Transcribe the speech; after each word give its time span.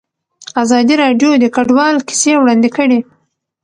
ازادي 0.63 0.95
راډیو 1.03 1.31
د 1.39 1.45
کډوال 1.55 1.95
کیسې 2.07 2.31
وړاندې 2.37 2.69
کړي. 2.77 2.99